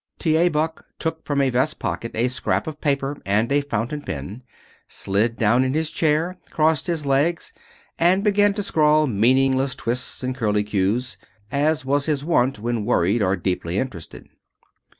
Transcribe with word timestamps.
T. 0.17 0.35
A. 0.35 0.49
Buck 0.49 0.87
took 0.97 1.23
from 1.25 1.41
a 1.41 1.51
vest 1.51 1.77
pocket 1.77 2.11
a 2.15 2.27
scrap 2.27 2.65
of 2.65 2.81
paper 2.81 3.19
and 3.23 3.51
a 3.51 3.61
fountain 3.61 4.01
pen, 4.01 4.41
slid 4.87 5.35
down 5.35 5.63
in 5.63 5.75
his 5.75 5.91
chair, 5.91 6.39
crossed 6.49 6.87
his 6.87 7.05
legs, 7.05 7.53
and 7.99 8.23
began 8.23 8.55
to 8.55 8.63
scrawl 8.63 9.05
meaningless 9.05 9.75
twists 9.75 10.23
and 10.23 10.35
curlycues, 10.35 11.17
as 11.51 11.85
was 11.85 12.07
his 12.07 12.25
wont 12.25 12.57
when 12.57 12.83
worried 12.83 13.21
or 13.21 13.35
deeply 13.35 13.77
interested. 13.77 14.27